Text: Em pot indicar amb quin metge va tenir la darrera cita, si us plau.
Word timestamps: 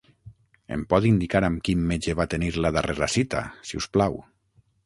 Em 0.77 0.85
pot 0.93 1.05
indicar 1.09 1.41
amb 1.49 1.61
quin 1.69 1.85
metge 1.93 2.17
va 2.21 2.27
tenir 2.33 2.51
la 2.67 2.75
darrera 2.79 3.11
cita, 3.19 3.47
si 3.71 3.83
us 3.83 3.93
plau. 3.99 4.19